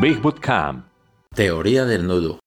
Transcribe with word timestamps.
Big 0.00 0.20
Bootcamp. 0.20 0.86
Teoría 1.34 1.84
del 1.84 2.06
nudo. 2.06 2.43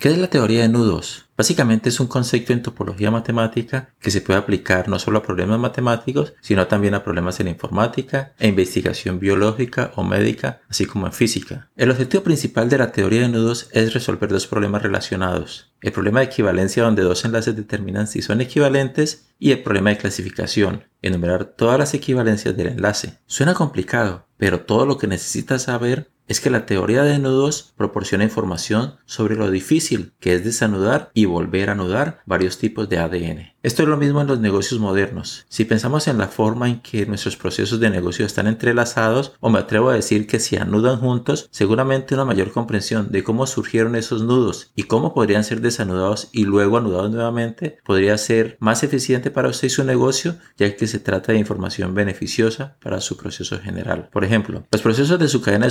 ¿Qué 0.00 0.08
es 0.08 0.16
la 0.16 0.30
teoría 0.30 0.62
de 0.62 0.70
nudos? 0.70 1.26
Básicamente 1.36 1.90
es 1.90 2.00
un 2.00 2.06
concepto 2.06 2.54
en 2.54 2.62
topología 2.62 3.10
matemática 3.10 3.90
que 4.00 4.10
se 4.10 4.22
puede 4.22 4.38
aplicar 4.38 4.88
no 4.88 4.98
solo 4.98 5.18
a 5.18 5.22
problemas 5.22 5.58
matemáticos, 5.58 6.32
sino 6.40 6.66
también 6.68 6.94
a 6.94 7.04
problemas 7.04 7.38
en 7.38 7.48
informática 7.48 8.32
e 8.38 8.48
investigación 8.48 9.20
biológica 9.20 9.92
o 9.96 10.02
médica, 10.02 10.62
así 10.70 10.86
como 10.86 11.04
en 11.04 11.12
física. 11.12 11.68
El 11.76 11.90
objetivo 11.90 12.22
principal 12.22 12.70
de 12.70 12.78
la 12.78 12.92
teoría 12.92 13.20
de 13.20 13.28
nudos 13.28 13.68
es 13.72 13.92
resolver 13.92 14.30
dos 14.30 14.46
problemas 14.46 14.80
relacionados. 14.82 15.70
El 15.82 15.92
problema 15.92 16.20
de 16.20 16.26
equivalencia 16.26 16.82
donde 16.82 17.02
dos 17.02 17.26
enlaces 17.26 17.54
determinan 17.54 18.06
si 18.06 18.22
son 18.22 18.40
equivalentes 18.40 19.26
y 19.38 19.50
el 19.52 19.62
problema 19.62 19.90
de 19.90 19.98
clasificación, 19.98 20.84
enumerar 21.02 21.44
todas 21.44 21.78
las 21.78 21.92
equivalencias 21.92 22.56
del 22.56 22.68
enlace. 22.68 23.18
Suena 23.26 23.52
complicado, 23.52 24.26
pero 24.38 24.60
todo 24.60 24.86
lo 24.86 24.96
que 24.96 25.06
necesitas 25.06 25.64
saber 25.64 26.10
es 26.30 26.40
que 26.40 26.48
la 26.48 26.64
teoría 26.64 27.02
de 27.02 27.18
nudos 27.18 27.72
proporciona 27.76 28.22
información 28.22 28.94
sobre 29.04 29.34
lo 29.34 29.50
difícil 29.50 30.12
que 30.20 30.32
es 30.32 30.44
desanudar 30.44 31.10
y 31.12 31.24
volver 31.24 31.68
a 31.68 31.72
anudar 31.72 32.22
varios 32.24 32.56
tipos 32.56 32.88
de 32.88 32.98
ADN. 32.98 33.50
Esto 33.62 33.82
es 33.82 33.88
lo 33.90 33.98
mismo 33.98 34.22
en 34.22 34.26
los 34.26 34.40
negocios 34.40 34.80
modernos. 34.80 35.44
Si 35.50 35.66
pensamos 35.66 36.08
en 36.08 36.16
la 36.16 36.28
forma 36.28 36.70
en 36.70 36.80
que 36.80 37.04
nuestros 37.04 37.36
procesos 37.36 37.78
de 37.78 37.90
negocio 37.90 38.24
están 38.24 38.46
entrelazados, 38.46 39.32
o 39.40 39.50
me 39.50 39.58
atrevo 39.58 39.90
a 39.90 39.94
decir 39.94 40.26
que 40.26 40.38
si 40.38 40.56
anudan 40.56 40.98
juntos, 40.98 41.48
seguramente 41.50 42.14
una 42.14 42.24
mayor 42.24 42.52
comprensión 42.52 43.10
de 43.10 43.22
cómo 43.22 43.46
surgieron 43.46 43.96
esos 43.96 44.22
nudos 44.22 44.70
y 44.76 44.84
cómo 44.84 45.12
podrían 45.12 45.44
ser 45.44 45.60
desanudados 45.60 46.30
y 46.32 46.44
luego 46.44 46.78
anudados 46.78 47.10
nuevamente 47.10 47.76
podría 47.84 48.16
ser 48.16 48.56
más 48.60 48.82
eficiente 48.82 49.30
para 49.30 49.48
usted 49.48 49.66
y 49.66 49.70
su 49.70 49.84
negocio, 49.84 50.36
ya 50.56 50.74
que 50.74 50.86
se 50.86 50.98
trata 50.98 51.32
de 51.32 51.38
información 51.38 51.92
beneficiosa 51.92 52.78
para 52.82 53.02
su 53.02 53.18
proceso 53.18 53.60
general. 53.60 54.08
Por 54.10 54.24
ejemplo, 54.24 54.64
los 54.70 54.80
procesos 54.80 55.18
de 55.18 55.28
su 55.28 55.42
cadena 55.42 55.66
de 55.66 55.70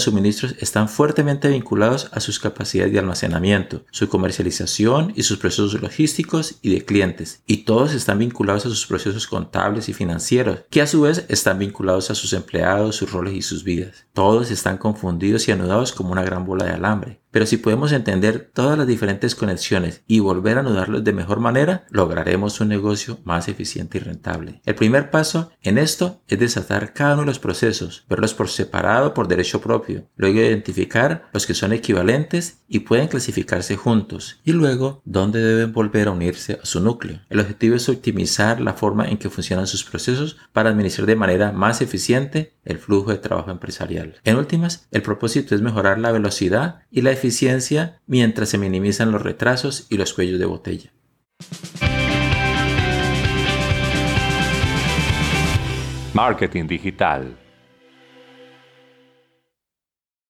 están 0.60 0.90
fuertemente 0.90 1.50
vinculados 1.50 2.10
a 2.12 2.20
sus 2.20 2.40
capacidades 2.40 2.94
de 2.94 3.00
almacenamiento, 3.00 3.84
su 3.92 4.10
comercialización 4.10 5.14
y 5.16 5.24
sus 5.24 5.38
procesos 5.38 5.82
logísticos 5.82 6.56
y 6.62 6.72
de 6.72 6.86
clientes, 6.86 7.42
y 7.46 7.58
todo 7.58 7.86
están 7.86 8.20
vinculados 8.20 8.66
a 8.66 8.70
sus 8.70 8.86
procesos 8.88 9.28
contables 9.28 9.90
y 9.90 9.94
financieros, 9.94 10.62
que 10.70 10.82
a 10.82 10.88
su 10.88 11.02
vez 11.02 11.26
están 11.30 11.60
vinculados 11.60 12.10
a 12.12 12.16
sus 12.16 12.34
empleados, 12.34 12.96
sus 12.96 13.12
roles 13.12 13.34
y 13.34 13.42
sus 13.42 13.64
vidas. 13.64 14.06
Todos 14.14 14.52
están 14.52 14.78
confundidos 14.78 15.48
y 15.48 15.52
anudados 15.52 15.92
como 15.92 16.12
una 16.12 16.24
gran 16.24 16.46
bola 16.46 16.66
de 16.66 16.72
alambre. 16.72 17.22
Pero 17.32 17.46
si 17.46 17.58
podemos 17.58 17.92
entender 17.92 18.50
todas 18.54 18.78
las 18.78 18.88
diferentes 18.88 19.36
conexiones 19.36 20.04
y 20.08 20.20
volver 20.20 20.58
a 20.58 20.62
anudarlos 20.62 21.04
de 21.04 21.14
mejor 21.14 21.40
manera, 21.40 21.86
lograremos 21.90 22.60
un 22.60 22.70
negocio 22.70 23.20
más 23.24 23.48
eficiente 23.48 23.98
y 23.98 24.02
rentable. 24.02 24.62
El 24.66 24.76
primer 24.76 25.12
paso 25.12 25.52
en 25.62 25.78
esto 25.78 26.22
es 26.28 26.40
desatar 26.40 26.94
cada 26.94 27.14
uno 27.14 27.22
de 27.22 27.28
los 27.28 27.40
procesos, 27.40 28.06
verlos 28.10 28.34
por 28.34 28.50
separado 28.50 29.14
por 29.14 29.28
derecho 29.28 29.62
propio, 29.62 30.08
luego 30.16 30.40
identificar 30.40 31.30
los 31.34 31.46
que 31.46 31.54
son 31.54 31.74
equivalentes 31.74 32.60
y 32.68 32.80
pueden 32.80 33.08
clasificarse 33.08 33.76
juntos, 33.76 34.40
y 34.44 34.54
luego 34.54 35.02
dónde 35.06 35.40
deben 35.40 35.74
volver 35.74 36.08
a 36.08 36.12
unirse 36.12 36.60
a 36.62 36.66
su 36.66 36.80
núcleo. 36.80 37.22
El 37.30 37.40
objetivo 37.40 37.76
es 37.76 37.90
optimizar 37.90 38.62
la 38.62 38.74
forma 38.74 39.08
en 39.08 39.18
que 39.18 39.30
funcionan 39.30 39.68
sus 39.68 39.84
procesos 39.84 40.38
para 40.54 40.70
administrar 40.70 41.08
de 41.08 41.16
manera 41.16 41.52
más 41.52 41.82
eficiente 41.82 42.54
el 42.66 42.78
flujo 42.78 43.12
de 43.12 43.18
trabajo 43.18 43.52
empresarial. 43.52 44.16
En 44.24 44.38
últimas, 44.38 44.88
el 44.92 45.02
propósito 45.02 45.56
es 45.56 45.62
mejorar 45.62 46.00
la 46.00 46.12
velocidad 46.12 46.82
y 46.92 47.02
la 47.02 47.12
eficiencia 47.12 48.02
mientras 48.06 48.50
se 48.50 48.58
minimizan 48.58 49.12
los 49.12 49.22
retrasos 49.22 49.88
y 49.90 49.98
los 49.98 50.14
cuellos 50.14 50.40
de 50.40 50.46
botella. 50.46 50.92
Marketing 56.14 56.68
digital. 56.68 57.38